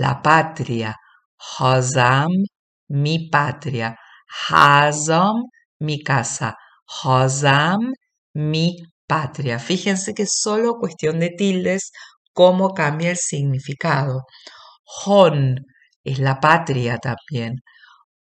la 0.04 0.14
patria, 0.22 0.96
hazam, 1.60 2.32
mi 2.90 3.30
patria, 3.30 3.96
hazam, 4.50 5.44
mi 5.84 5.98
casa, 6.04 6.56
hazam, 7.04 7.94
mi 8.34 8.78
patria. 9.08 9.60
Fíjense 9.60 10.14
que 10.14 10.26
solo 10.28 10.76
cuestión 10.80 11.20
de 11.20 11.30
tildes 11.30 11.92
cómo 12.34 12.74
cambia 12.74 13.12
el 13.12 13.18
significado. 13.18 14.24
Hon 15.06 15.58
es 16.04 16.20
la 16.20 16.40
patria 16.40 16.98
también. 16.98 17.62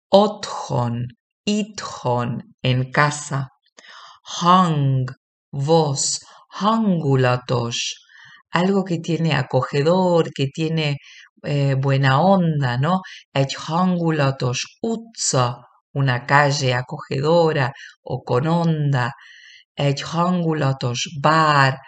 Othon, 0.09 1.07
ithon, 1.45 2.55
en 2.63 2.91
casa. 2.91 3.49
Hang, 4.23 5.05
vos, 5.51 6.21
hangulatos, 6.49 7.95
algo 8.51 8.83
que 8.85 8.99
tiene 8.99 9.33
acogedor, 9.35 10.31
que 10.33 10.47
tiene 10.47 10.97
eh, 11.43 11.75
buena 11.75 12.21
onda, 12.21 12.77
¿no? 12.77 13.01
hangulatos 13.67 14.77
utza, 14.81 15.61
una 15.93 16.25
calle 16.25 16.73
acogedora 16.73 17.73
o 18.03 18.23
con 18.23 18.47
onda. 18.47 19.13
hangulatos 19.77 21.09
bar, 21.21 21.79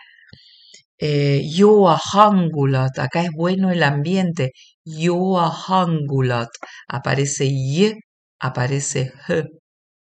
eh, 0.98 1.42
Yoa 1.58 2.00
Hangulat, 2.14 2.98
acá 3.00 3.22
es 3.22 3.32
bueno 3.32 3.72
el 3.72 3.84
ambiente. 3.84 4.52
Yoa 4.86 5.52
Hangulat, 5.52 6.50
aparece 6.88 7.46
Y, 7.46 7.94
aparece 8.40 9.12
H, 9.28 9.44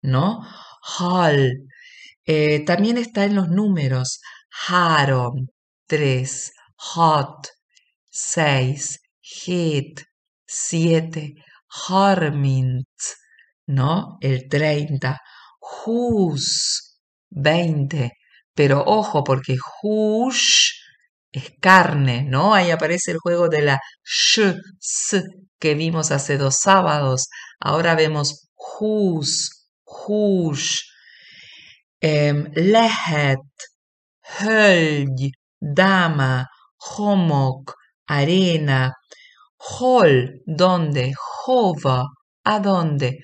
¿no? 0.02 0.41
Hal. 1.00 1.68
Eh, 2.26 2.63
también 2.65 2.98
está 2.98 3.26
en 3.26 3.36
los 3.36 3.50
números. 3.50 4.22
Harom, 4.68 5.48
3. 5.88 6.54
Hot, 6.78 7.48
6. 8.10 9.00
Hit, 9.22 10.02
7. 10.48 11.36
Harmint, 11.88 12.88
¿no? 13.67 14.17
El 14.21 14.47
30. 14.49 15.19
Hus, 15.86 16.99
20. 17.30 18.12
Pero 18.54 18.84
ojo, 18.86 19.23
porque 19.23 19.58
hush 19.84 20.71
es 21.32 21.51
carne, 21.62 22.23
¿no? 22.23 22.54
Ahí 22.54 22.71
aparece 22.71 23.12
el 23.12 23.17
juego 23.19 23.49
de 23.49 23.62
la 23.62 23.80
sh, 24.04 24.54
s, 24.80 25.23
que 25.60 25.75
vimos 25.75 26.12
hace 26.12 26.38
dos 26.38 26.56
sábados. 26.62 27.28
Ahora 27.60 27.95
vemos 27.95 28.47
hus, 28.80 29.67
hush, 29.86 30.82
em, 32.01 32.51
lehet, 32.56 33.39
hölgy, 34.39 35.32
dama, 35.60 36.47
homok, 36.78 37.73
arena, 38.08 38.93
hol, 39.58 40.41
¿dónde? 40.45 41.13
Jova, 41.15 42.06
¿a 42.45 42.60
dónde? 42.60 43.19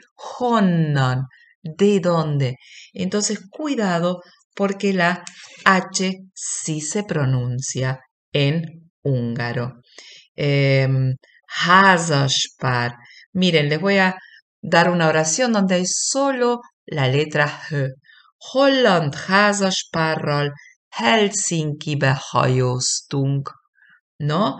¿de 1.63 1.99
dónde? 1.99 2.57
Entonces, 2.93 3.39
cuidado 3.49 4.21
porque 4.55 4.93
la 4.93 5.23
H 5.63 6.11
sí 6.33 6.81
se 6.81 7.03
pronuncia 7.03 7.99
en 8.33 8.91
húngaro. 9.03 9.81
Eh, 10.35 10.87
Miren, 13.33 13.69
les 13.69 13.79
voy 13.79 13.97
a 13.97 14.15
dar 14.61 14.89
una 14.89 15.07
oración 15.07 15.53
donde 15.53 15.75
hay 15.75 15.85
solo 15.85 16.61
la 16.85 17.07
letra 17.07 17.45
H. 17.45 17.93
Holland 18.53 19.13
házasparral 19.15 20.51
Helsinki-be 20.89 22.07
hajóztunk. 22.07 23.49
¿No? 24.19 24.59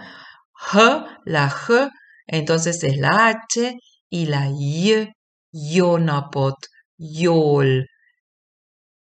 H, 0.74 1.06
la 1.26 1.46
H, 1.46 1.90
entonces 2.28 2.84
es 2.84 2.98
la 2.98 3.28
H 3.28 3.76
y 4.12 4.28
la 4.28 4.48
Y, 4.50 5.10
Yonapot, 5.52 6.58
Yol, 7.00 7.88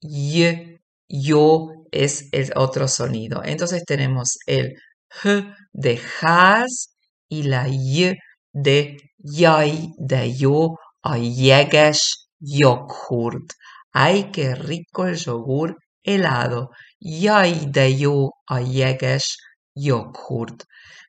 Y, 0.02 0.78
yo 1.08 1.68
es 1.92 2.28
el 2.32 2.50
otro 2.56 2.88
sonido. 2.88 3.42
Entonces 3.44 3.84
tenemos 3.86 4.38
el 4.46 4.74
H 5.22 5.54
de 5.72 6.00
has 6.22 6.96
y 7.28 7.44
la 7.44 7.68
Y 7.68 8.14
de 8.52 8.96
yai 9.18 9.92
de 9.98 10.34
yo 10.34 10.76
a 11.02 11.18
yegesh 11.18 12.02
yoghurt. 12.40 13.52
¡Ay, 13.92 14.30
qué 14.32 14.54
rico 14.54 15.06
el 15.06 15.16
yogur 15.16 15.76
helado! 16.02 16.70
Yai 17.00 17.66
de 17.70 17.96
yo 17.96 18.30
a 18.48 18.60
yegesh 18.60 19.36
yoghurt. 19.74 20.64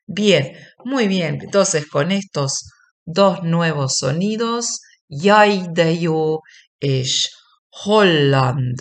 Bien, 0.06 0.56
muy 0.84 1.08
bien. 1.08 1.38
Entonces 1.42 1.86
con 1.88 2.12
estos 2.12 2.70
dos 3.06 3.42
nuevos 3.42 3.96
sonidos, 3.98 4.80
yai 5.08 5.66
de 5.70 5.98
Holland 7.84 8.76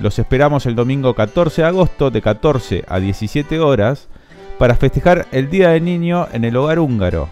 Los 0.00 0.20
esperamos 0.20 0.66
el 0.66 0.76
domingo 0.76 1.14
14 1.14 1.62
de 1.62 1.66
agosto 1.66 2.12
de 2.12 2.22
14 2.22 2.84
a 2.86 3.00
17 3.00 3.58
horas 3.58 4.06
para 4.56 4.76
festejar 4.76 5.26
el 5.32 5.50
Día 5.50 5.70
del 5.70 5.84
Niño 5.84 6.28
en 6.32 6.44
el 6.44 6.56
hogar 6.56 6.78
húngaro. 6.78 7.28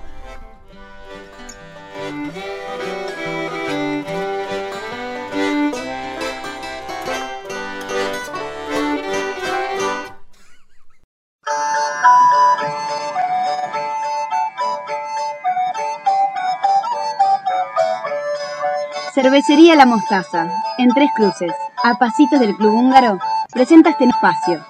Cervecería 19.16 19.74
La 19.76 19.86
Mostaza, 19.86 20.46
en 20.76 20.90
Tres 20.90 21.08
Cruces, 21.16 21.54
a 21.82 21.98
pasitos 21.98 22.38
del 22.38 22.54
Club 22.54 22.74
Húngaro, 22.74 23.18
presenta 23.50 23.88
este 23.88 24.04
espacio. 24.04 24.62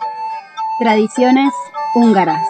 Tradiciones 0.79 1.53
húngaras. 1.97 2.47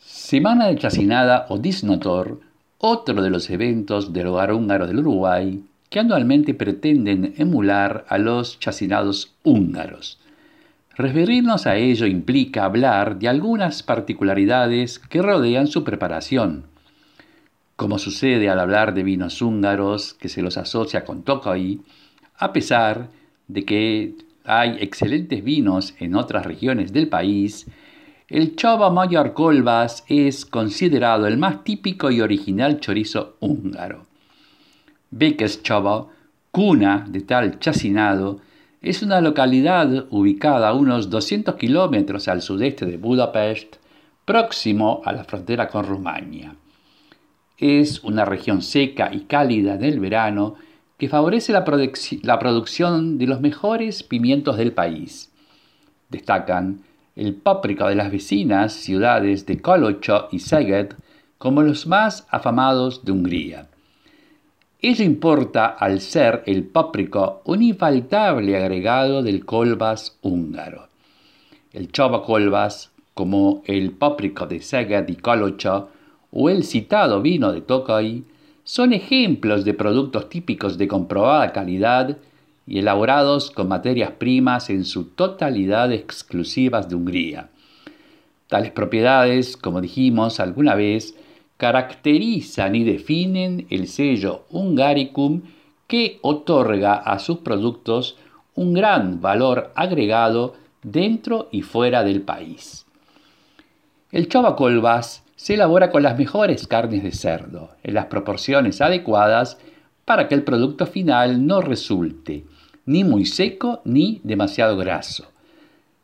Semana 0.00 0.66
de 0.66 0.76
Chacinada 0.76 1.46
o 1.48 1.56
Disnotor, 1.56 2.42
otro 2.76 3.22
de 3.22 3.30
los 3.30 3.48
eventos 3.48 4.12
del 4.12 4.26
hogar 4.26 4.52
húngaro 4.52 4.86
del 4.86 4.98
Uruguay 4.98 5.64
que 5.88 6.00
anualmente 6.00 6.52
pretenden 6.52 7.32
emular 7.38 8.04
a 8.10 8.18
los 8.18 8.58
chacinados 8.58 9.32
húngaros. 9.44 10.18
Referirnos 10.96 11.66
a 11.66 11.76
ello 11.76 12.06
implica 12.06 12.64
hablar 12.64 13.18
de 13.18 13.28
algunas 13.28 13.82
particularidades 13.82 15.00
que 15.00 15.22
rodean 15.22 15.66
su 15.66 15.82
preparación. 15.82 16.66
Como 17.74 17.98
sucede 17.98 18.48
al 18.48 18.60
hablar 18.60 18.94
de 18.94 19.02
vinos 19.02 19.42
húngaros 19.42 20.14
que 20.14 20.28
se 20.28 20.40
los 20.40 20.56
asocia 20.56 21.04
con 21.04 21.24
Tokai, 21.24 21.80
a 22.38 22.52
pesar 22.52 23.08
de 23.48 23.64
que 23.64 24.14
hay 24.44 24.76
excelentes 24.78 25.42
vinos 25.42 25.94
en 25.98 26.14
otras 26.14 26.46
regiones 26.46 26.92
del 26.92 27.08
país, 27.08 27.66
el 28.28 28.54
Chova 28.54 28.90
Mayor 28.90 29.32
Kolbas 29.32 30.04
es 30.08 30.46
considerado 30.46 31.26
el 31.26 31.38
más 31.38 31.64
típico 31.64 32.12
y 32.12 32.20
original 32.20 32.78
chorizo 32.78 33.36
húngaro. 33.40 34.06
Chova, 35.62 36.06
cuna 36.52 37.04
de 37.08 37.20
tal 37.22 37.58
chacinado, 37.58 38.40
es 38.84 39.02
una 39.02 39.22
localidad 39.22 40.04
ubicada 40.10 40.68
a 40.68 40.74
unos 40.74 41.08
200 41.08 41.54
kilómetros 41.54 42.28
al 42.28 42.42
sudeste 42.42 42.84
de 42.84 42.98
Budapest, 42.98 43.76
próximo 44.26 45.00
a 45.06 45.12
la 45.12 45.24
frontera 45.24 45.68
con 45.68 45.86
Rumania. 45.86 46.54
Es 47.56 48.04
una 48.04 48.26
región 48.26 48.60
seca 48.60 49.08
y 49.10 49.20
cálida 49.20 49.78
del 49.78 50.00
verano 50.00 50.56
que 50.98 51.08
favorece 51.08 51.50
la, 51.52 51.64
producción 51.64 53.16
de 53.16 53.26
los 53.26 53.40
mejores 53.40 54.02
pimientos 54.02 54.58
del 54.58 54.72
país. 54.72 55.32
Destacan 56.10 56.82
el 57.16 57.34
páprica 57.34 57.88
de 57.88 57.94
las 57.94 58.12
vecinas 58.12 58.74
ciudades 58.74 59.46
de 59.46 59.62
Kolocho 59.62 60.28
y 60.30 60.40
Szeged 60.40 60.92
como 61.38 61.62
los 61.62 61.86
más 61.86 62.26
afamados 62.30 63.02
de 63.02 63.12
Hungría. 63.12 63.68
Ello 64.86 65.02
importa 65.02 65.64
al 65.64 66.02
ser 66.02 66.42
el 66.44 66.62
páprico 66.62 67.40
un 67.46 67.62
infaltable 67.62 68.54
agregado 68.54 69.22
del 69.22 69.46
colbas 69.46 70.18
húngaro. 70.20 70.88
El 71.72 71.90
chova 71.90 72.22
colbas, 72.22 72.92
como 73.14 73.62
el 73.64 73.92
páprico 73.92 74.46
de 74.46 74.60
Szeged 74.60 75.08
y 75.08 75.16
Kolocho 75.16 75.88
o 76.30 76.50
el 76.50 76.64
citado 76.64 77.22
vino 77.22 77.50
de 77.50 77.62
Tokaj, 77.62 78.24
son 78.62 78.92
ejemplos 78.92 79.64
de 79.64 79.72
productos 79.72 80.28
típicos 80.28 80.76
de 80.76 80.86
comprobada 80.86 81.50
calidad 81.52 82.18
y 82.66 82.78
elaborados 82.78 83.50
con 83.50 83.68
materias 83.68 84.10
primas 84.18 84.68
en 84.68 84.84
su 84.84 85.04
totalidad 85.04 85.92
exclusivas 85.92 86.90
de 86.90 86.96
Hungría. 86.96 87.48
Tales 88.48 88.72
propiedades, 88.72 89.56
como 89.56 89.80
dijimos 89.80 90.40
alguna 90.40 90.74
vez, 90.74 91.14
caracterizan 91.64 92.74
y 92.74 92.84
definen 92.84 93.66
el 93.70 93.88
sello 93.88 94.44
Hungaricum 94.50 95.40
que 95.86 96.18
otorga 96.20 96.92
a 96.92 97.18
sus 97.18 97.38
productos 97.38 98.18
un 98.54 98.74
gran 98.74 99.22
valor 99.22 99.72
agregado 99.74 100.56
dentro 100.82 101.48
y 101.52 101.62
fuera 101.62 102.04
del 102.04 102.20
país. 102.20 102.84
El 104.12 104.28
chovacolvas 104.28 105.24
se 105.36 105.54
elabora 105.54 105.90
con 105.90 106.02
las 106.02 106.18
mejores 106.18 106.66
carnes 106.66 107.02
de 107.02 107.12
cerdo, 107.12 107.70
en 107.82 107.94
las 107.94 108.06
proporciones 108.06 108.82
adecuadas 108.82 109.56
para 110.04 110.28
que 110.28 110.34
el 110.34 110.42
producto 110.42 110.84
final 110.84 111.46
no 111.46 111.62
resulte 111.62 112.44
ni 112.84 113.04
muy 113.04 113.24
seco 113.24 113.80
ni 113.86 114.20
demasiado 114.22 114.76
graso. 114.76 115.24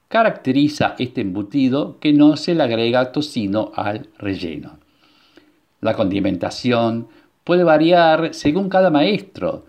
Caracteriza 0.08 0.94
este 0.98 1.20
embutido 1.20 1.98
que 2.00 2.14
no 2.14 2.38
se 2.38 2.54
le 2.54 2.62
agrega 2.62 3.12
tocino 3.12 3.72
al 3.76 4.08
relleno. 4.16 4.79
La 5.80 5.94
condimentación 5.94 7.08
puede 7.44 7.64
variar 7.64 8.34
según 8.34 8.68
cada 8.68 8.90
maestro, 8.90 9.64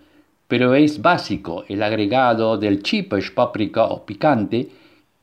pero 0.48 0.76
es 0.76 1.02
básico 1.02 1.64
el 1.68 1.82
agregado 1.84 2.58
del 2.58 2.84
chiposh 2.84 3.34
paprika 3.34 3.86
o 3.86 4.06
picante 4.06 4.70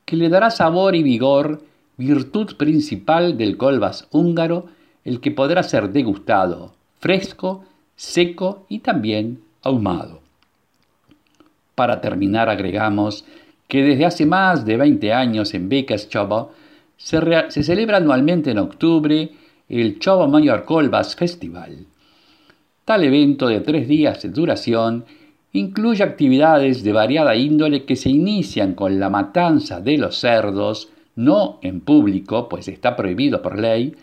que 0.05 0.17
le 0.17 0.29
dará 0.29 0.51
sabor 0.51 0.95
y 0.95 1.03
vigor, 1.03 1.63
virtud 1.99 2.57
principal 2.57 3.37
del 3.37 3.57
colbas 3.57 4.09
húngaro, 4.11 4.67
el 5.05 5.21
que 5.21 5.31
podrá 5.31 5.63
ser 5.63 5.91
degustado 5.91 6.73
fresco, 6.99 7.65
seco 7.97 8.67
y 8.69 8.81
también 8.81 9.41
ahumado. 9.63 10.21
Para 11.75 12.01
terminar, 12.01 12.49
agregamos 12.49 13.25
que 13.69 13.83
desde 13.83 14.07
hace 14.07 14.27
más 14.27 14.65
de 14.65 14.77
20 14.77 15.13
años 15.13 15.55
en 15.55 15.69
Becas 15.69 16.09
Chobo 16.09 16.53
se, 16.97 17.21
se, 17.51 17.63
celebra 17.63 17.99
anualmente 17.99 18.51
en 18.51 18.59
octubre 18.59 19.31
el 19.69 19.99
Chobo 19.99 20.29
Mayor 20.29 20.65
Colbas 20.65 21.15
Festival. 21.17 21.87
Tal 22.85 23.05
evento 23.05 23.49
de 23.49 23.61
tres 23.61 23.87
días 23.87 24.23
de 24.23 24.31
duración 24.31 25.05
incluye 25.53 26.03
actividades 26.03 26.83
de 26.83 26.93
variada 26.93 27.37
índole 27.37 27.85
que 27.85 27.97
se 27.97 28.11
inician 28.11 28.75
con 28.75 28.99
la 28.99 29.11
matanza 29.11 29.81
de 29.81 29.99
los 29.99 30.17
cerdos, 30.17 30.89
no 31.17 31.59
en 31.63 31.81
público, 31.81 32.49
pues 32.49 32.69
está 32.69 32.97
prohibido 32.97 33.43
por 33.43 33.59
ley, 33.59 33.95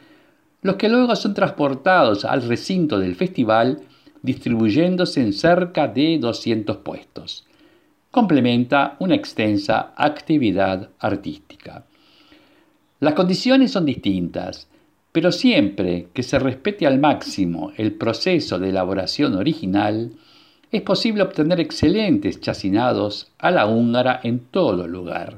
los 0.61 0.75
que 0.75 0.89
luego 0.89 1.15
son 1.15 1.33
transportados 1.33 2.25
al 2.25 2.41
recinto 2.43 2.99
del 2.99 3.15
festival 3.15 3.81
distribuyéndose 4.21 5.21
en 5.21 5.33
cerca 5.33 5.87
de 5.87 6.17
200 6.19 6.77
puestos 6.77 7.45
complementa 8.15 8.95
una 8.99 9.13
extensa 9.13 9.91
actividad 9.93 10.87
artística. 10.99 11.83
Las 13.01 13.13
condiciones 13.13 13.71
son 13.71 13.85
distintas, 13.85 14.69
pero 15.15 15.31
siempre 15.31 16.07
que 16.13 16.23
se 16.23 16.37
respete 16.39 16.85
al 16.85 16.99
máximo 16.99 17.71
el 17.77 17.93
proceso 17.93 18.59
de 18.59 18.67
elaboración 18.67 19.35
original, 19.35 20.11
es 20.69 20.81
posible 20.81 21.23
obtener 21.23 21.61
excelentes 21.61 22.41
chacinados 22.41 23.31
a 23.37 23.49
la 23.49 23.65
húngara 23.65 24.19
en 24.23 24.39
todo 24.39 24.89
lugar. 24.89 25.37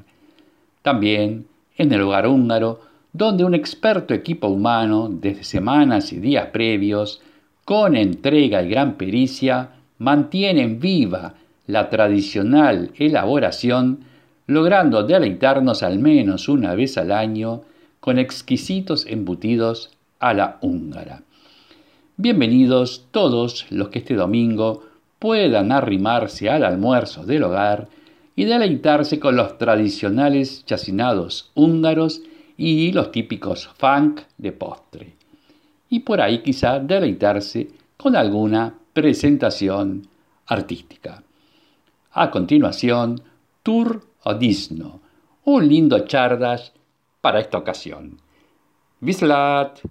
También 0.82 1.46
en 1.78 1.92
el 1.92 2.02
hogar 2.02 2.26
húngaro, 2.26 2.82
donde 3.14 3.44
un 3.44 3.54
experto 3.54 4.16
equipo 4.16 4.48
humano, 4.48 5.10
desde 5.12 5.44
semanas 5.44 6.12
y 6.12 6.18
días 6.18 6.48
previos, 6.48 7.22
con 7.64 7.96
entrega 7.96 8.64
y 8.64 8.70
gran 8.70 8.96
pericia, 8.96 9.74
mantienen 10.00 10.80
viva 10.80 11.36
la 11.68 11.88
tradicional 11.92 12.90
elaboración, 12.96 14.00
logrando 14.48 15.04
deleitarnos 15.04 15.84
al 15.84 16.00
menos 16.00 16.50
una 16.50 16.74
vez 16.74 16.98
al 16.98 17.12
año 17.12 17.62
con 18.08 18.20
exquisitos 18.20 19.06
embutidos 19.06 19.90
a 20.20 20.34
la 20.34 20.60
húngara. 20.62 21.24
Bienvenidos 22.16 23.06
todos 23.12 23.66
los 23.70 23.90
que 23.90 24.00
este 24.00 24.16
domingo 24.16 24.86
puedan 25.20 25.74
arrimarse 25.74 26.50
al 26.50 26.64
almuerzo 26.64 27.26
del 27.26 27.44
hogar 27.44 27.90
y 28.34 28.46
deleitarse 28.46 29.20
con 29.20 29.36
los 29.36 29.58
tradicionales 29.58 30.64
chacinados 30.66 31.52
húngaros 31.54 32.22
y 32.56 32.94
los 32.94 33.12
típicos 33.12 33.68
funk 33.78 34.22
de 34.38 34.54
postre. 34.54 35.16
Y 35.90 36.00
por 36.00 36.22
ahí 36.22 36.42
quizá 36.42 36.80
deleitarse 36.80 37.68
con 37.98 38.16
alguna 38.16 38.74
presentación 38.94 40.08
artística. 40.46 41.24
A 42.14 42.32
continuación, 42.32 43.20
Tour 43.64 44.02
Odisno, 44.24 45.02
un 45.44 45.68
lindo 45.68 46.00
chardas 46.06 46.72
para 47.28 47.42
esta 47.42 47.58
ocasión. 47.58 48.22
Vislat! 49.02 49.82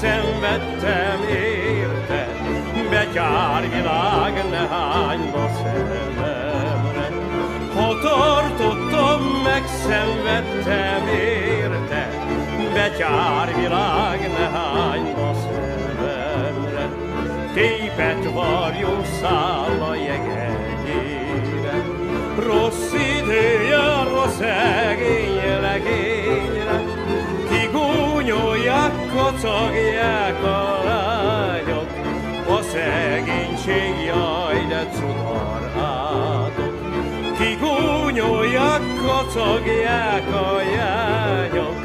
szenvedtem 0.00 1.20
érte, 1.28 2.28
betyár 2.90 3.68
világ 3.70 4.34
ne 4.34 4.42
nehányba 4.50 5.50
szerelemre. 5.56 7.08
Ha 7.74 7.98
tartottam, 7.98 9.22
megszenvedtem 9.44 11.08
érte, 11.08 12.08
betyár 12.74 13.54
világ 13.56 14.30
nehányba 14.38 15.34
szerelemre. 15.34 16.88
Tépet 17.54 18.32
varjó 18.32 19.02
száll 19.20 19.80
a 19.80 19.94
jegegyére, 19.94 21.84
rossz 22.38 22.92
idő 22.92 23.59
kacagják 29.40 30.44
a 30.44 30.82
lányok, 30.84 31.90
a 32.48 32.62
szegénység 32.62 34.04
jaj, 34.06 34.66
de 34.68 34.88
cudar 34.92 35.72
átok. 35.76 36.74
Kigúnyolják, 37.38 38.80
kacagják 39.06 40.34
a 40.34 40.60
jányok, 40.74 41.76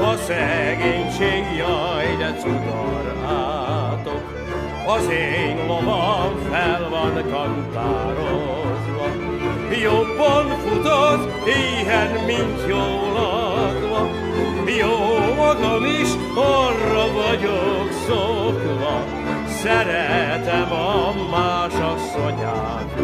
a 0.00 0.16
szegénység 0.16 1.44
jaj, 1.56 2.16
de 2.18 2.34
cudar 2.40 3.16
átok. 3.26 4.34
Az 4.86 5.08
én 5.08 5.56
lovam 5.66 6.38
fel 6.50 6.88
van 6.90 7.12
kantározva, 7.30 9.06
jobban 9.82 10.58
fut 10.58 10.86
az 10.86 11.28
éhen, 11.46 12.24
mint 12.24 12.64
jól 12.68 13.12
lakva. 13.12 14.15
Jó 14.78 15.34
magam 15.36 15.84
is 15.84 16.08
arra 16.34 17.12
vagyok 17.12 17.92
szokva, 18.06 19.04
Szeretem 19.62 20.72
a 20.72 21.14
más 21.30 21.72
asszonyát. 21.72 23.00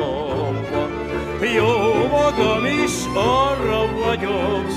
Jó 1.55 2.07
magam 2.11 2.65
is 2.65 2.93
arra 3.15 3.87
vagyok 4.05 4.71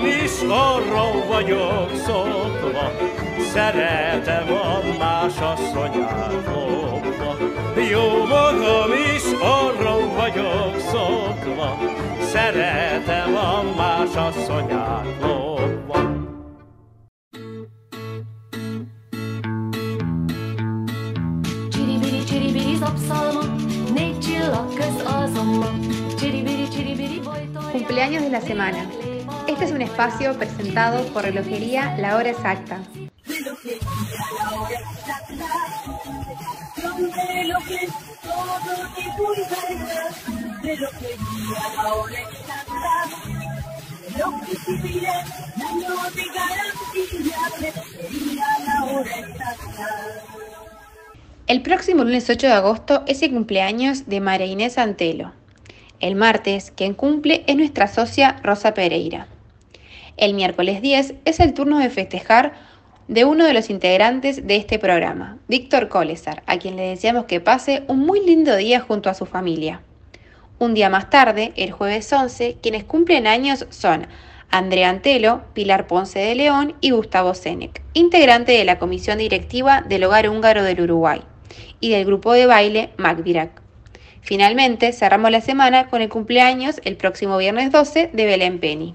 magam 0.00 0.24
is 0.24 0.40
arra 0.48 1.26
vagyok 1.28 1.90
szokva, 2.06 2.92
Szeretem 3.52 4.52
a 4.52 4.98
más 4.98 5.38
asszonyát. 5.38 6.32
Jó 7.90 8.24
magam 8.24 8.92
is 9.16 9.22
arra 9.42 9.96
vagyok 10.16 10.78
szokva, 10.78 11.78
Szeretem 12.20 13.36
a 13.36 13.62
más 13.76 14.14
asszonyát. 14.14 15.06
Cumpleaños 27.72 28.22
de 28.22 28.30
la 28.30 28.40
semana. 28.40 28.99
Este 29.60 29.72
es 29.72 29.76
un 29.76 29.82
espacio 29.82 30.38
presentado 30.38 31.04
por 31.12 31.22
Relojería 31.22 31.94
La 31.98 32.16
Hora 32.16 32.30
Exacta. 32.30 32.78
El 51.46 51.60
próximo 51.60 52.04
lunes 52.04 52.30
8 52.30 52.46
de 52.46 52.52
agosto 52.54 53.02
es 53.06 53.20
el 53.20 53.32
cumpleaños 53.32 54.06
de 54.06 54.20
María 54.22 54.46
Inés 54.46 54.78
Antelo. 54.78 55.34
El 56.00 56.14
martes, 56.14 56.72
quien 56.74 56.94
cumple 56.94 57.44
es 57.46 57.56
nuestra 57.56 57.88
socia 57.88 58.40
Rosa 58.42 58.72
Pereira. 58.72 59.28
El 60.20 60.34
miércoles 60.34 60.82
10 60.82 61.14
es 61.24 61.40
el 61.40 61.54
turno 61.54 61.78
de 61.78 61.88
festejar 61.88 62.52
de 63.08 63.24
uno 63.24 63.46
de 63.46 63.54
los 63.54 63.70
integrantes 63.70 64.46
de 64.46 64.56
este 64.56 64.78
programa, 64.78 65.38
Víctor 65.48 65.88
Colesar, 65.88 66.42
a 66.46 66.58
quien 66.58 66.76
le 66.76 66.90
deseamos 66.90 67.24
que 67.24 67.40
pase 67.40 67.84
un 67.88 68.00
muy 68.00 68.20
lindo 68.20 68.54
día 68.54 68.80
junto 68.80 69.08
a 69.08 69.14
su 69.14 69.24
familia. 69.24 69.80
Un 70.58 70.74
día 70.74 70.90
más 70.90 71.08
tarde, 71.08 71.54
el 71.56 71.70
jueves 71.70 72.12
11, 72.12 72.58
quienes 72.60 72.84
cumplen 72.84 73.26
años 73.26 73.64
son 73.70 74.08
Andrea 74.50 74.90
Antelo, 74.90 75.44
Pilar 75.54 75.86
Ponce 75.86 76.18
de 76.18 76.34
León 76.34 76.74
y 76.82 76.90
Gustavo 76.90 77.32
Senec, 77.32 77.80
integrante 77.94 78.52
de 78.52 78.66
la 78.66 78.78
comisión 78.78 79.16
directiva 79.16 79.80
del 79.88 80.04
Hogar 80.04 80.28
Húngaro 80.28 80.62
del 80.62 80.82
Uruguay 80.82 81.22
y 81.80 81.88
del 81.88 82.04
grupo 82.04 82.34
de 82.34 82.44
baile 82.44 82.90
Macvirac. 82.98 83.62
Finalmente, 84.20 84.92
cerramos 84.92 85.30
la 85.30 85.40
semana 85.40 85.88
con 85.88 86.02
el 86.02 86.10
cumpleaños 86.10 86.78
el 86.84 86.98
próximo 86.98 87.38
viernes 87.38 87.72
12 87.72 88.10
de 88.12 88.26
Belén 88.26 88.60
Penny. 88.60 88.94